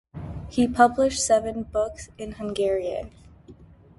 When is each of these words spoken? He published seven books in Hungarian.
He 0.49 0.67
published 0.67 1.23
seven 1.23 1.61
books 1.61 2.09
in 2.17 2.31
Hungarian. 2.31 3.11